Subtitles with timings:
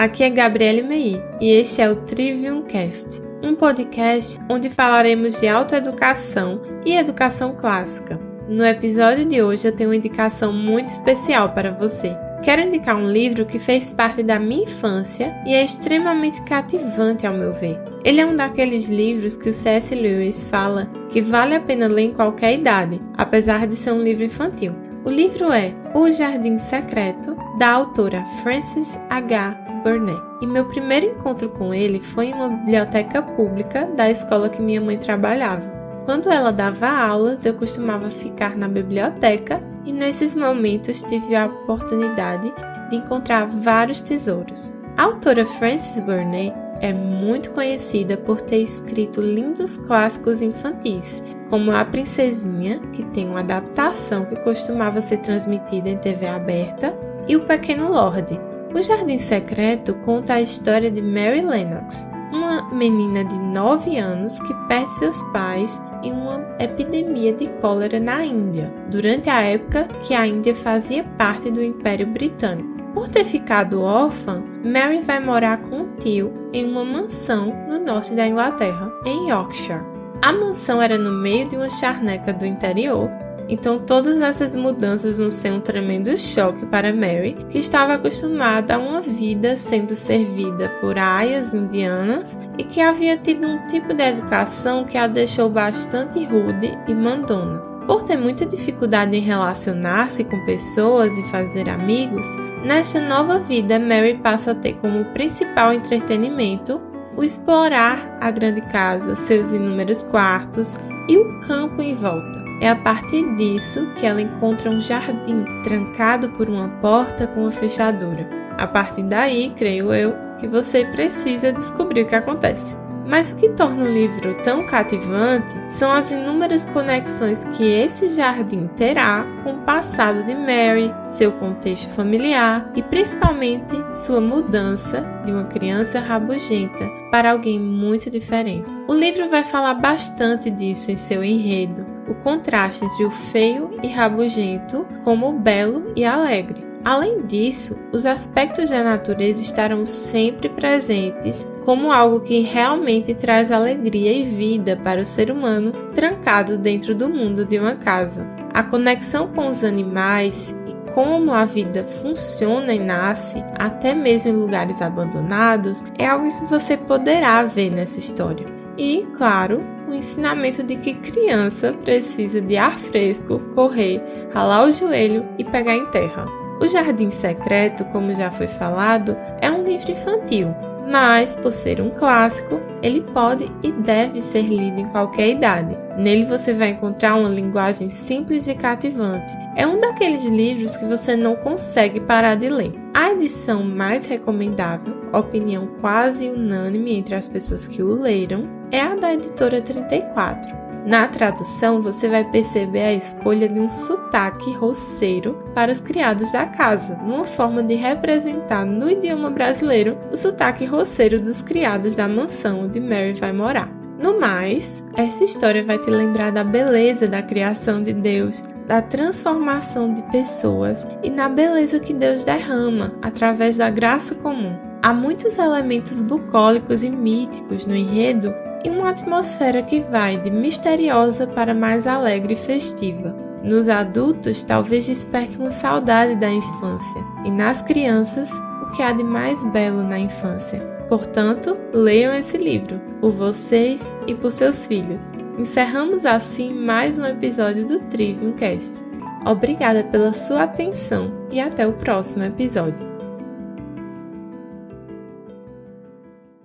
[0.00, 5.46] aqui é Gabriele Mei e este é o Trivium Cast, um podcast onde falaremos de
[5.46, 8.18] autoeducação e educação clássica.
[8.48, 12.16] No episódio de hoje eu tenho uma indicação muito especial para você.
[12.42, 17.34] Quero indicar um livro que fez parte da minha infância e é extremamente cativante ao
[17.34, 17.78] meu ver.
[18.02, 19.94] Ele é um daqueles livros que o C.S.
[19.94, 24.24] Lewis fala que vale a pena ler em qualquer idade, apesar de ser um livro
[24.24, 24.74] infantil.
[25.02, 29.56] O livro é O Jardim Secreto, da autora Frances H.
[29.82, 30.20] Burnett.
[30.42, 34.80] E meu primeiro encontro com ele foi em uma biblioteca pública da escola que minha
[34.80, 35.64] mãe trabalhava.
[36.04, 42.52] Quando ela dava aulas, eu costumava ficar na biblioteca e nesses momentos tive a oportunidade
[42.90, 44.74] de encontrar vários tesouros.
[44.98, 51.84] A autora Frances Burnett é muito conhecida por ter escrito lindos clássicos infantis, como A
[51.84, 56.94] Princesinha, que tem uma adaptação que costumava ser transmitida em TV aberta,
[57.28, 58.40] e O Pequeno Lorde,
[58.74, 64.54] o Jardim Secreto conta a história de Mary Lennox, uma menina de 9 anos que
[64.68, 70.26] perde seus pais em uma epidemia de cólera na Índia, durante a época que a
[70.26, 72.69] Índia fazia parte do Império Britânico.
[72.94, 78.12] Por ter ficado órfã, Mary vai morar com um tio em uma mansão no norte
[78.12, 79.84] da Inglaterra, em Yorkshire.
[80.22, 83.10] A mansão era no meio de uma charneca do interior
[83.50, 88.78] então todas essas mudanças vão ser um tremendo choque para Mary, que estava acostumada a
[88.78, 94.84] uma vida sendo servida por aias indianas e que havia tido um tipo de educação
[94.84, 97.69] que a deixou bastante rude e mandona.
[97.90, 102.24] Por ter muita dificuldade em relacionar-se com pessoas e fazer amigos,
[102.64, 106.80] nesta nova vida Mary passa a ter como principal entretenimento
[107.16, 112.44] o explorar a grande casa, seus inúmeros quartos e o campo em volta.
[112.60, 117.50] É a partir disso que ela encontra um jardim trancado por uma porta com uma
[117.50, 118.30] fechadura.
[118.56, 122.79] A partir daí, creio eu, que você precisa descobrir o que acontece.
[123.10, 128.68] Mas o que torna o livro tão cativante são as inúmeras conexões que esse jardim
[128.76, 135.42] terá com o passado de Mary, seu contexto familiar e principalmente sua mudança de uma
[135.42, 138.70] criança rabugenta para alguém muito diferente.
[138.86, 143.88] O livro vai falar bastante disso em seu enredo, o contraste entre o feio e
[143.88, 146.59] rabugento como o belo e alegre.
[146.84, 154.12] Além disso, os aspectos da natureza estarão sempre presentes como algo que realmente traz alegria
[154.12, 158.26] e vida para o ser humano trancado dentro do mundo de uma casa.
[158.54, 164.36] A conexão com os animais e como a vida funciona e nasce, até mesmo em
[164.36, 168.46] lugares abandonados, é algo que você poderá ver nessa história.
[168.78, 174.02] E, claro, o ensinamento de que criança precisa de ar fresco, correr,
[174.32, 176.39] ralar o joelho e pegar em terra.
[176.60, 180.54] O Jardim Secreto, como já foi falado, é um livro infantil,
[180.86, 185.74] mas por ser um clássico, ele pode e deve ser lido em qualquer idade.
[185.96, 189.32] Nele você vai encontrar uma linguagem simples e cativante.
[189.56, 192.74] É um daqueles livros que você não consegue parar de ler.
[192.92, 198.94] A edição mais recomendável, opinião quase unânime entre as pessoas que o leram, é a
[198.94, 200.59] da editora 34.
[200.86, 206.46] Na tradução, você vai perceber a escolha de um sotaque roceiro para os criados da
[206.46, 212.62] casa, numa forma de representar no idioma brasileiro o sotaque roceiro dos criados da mansão
[212.62, 213.68] onde Mary vai morar.
[213.98, 219.92] No mais, essa história vai te lembrar da beleza da criação de Deus, da transformação
[219.92, 224.56] de pessoas e na beleza que Deus derrama através da graça comum.
[224.82, 228.34] Há muitos elementos bucólicos e míticos no enredo
[228.64, 233.14] e uma atmosfera que vai de misteriosa para mais alegre e festiva.
[233.42, 238.30] Nos adultos, talvez desperte uma saudade da infância, e nas crianças,
[238.62, 240.60] o que há de mais belo na infância.
[240.88, 245.12] Portanto, leiam esse livro, por vocês e por seus filhos.
[245.38, 248.84] Encerramos assim mais um episódio do Trivium Cast.
[249.24, 252.99] Obrigada pela sua atenção e até o próximo episódio.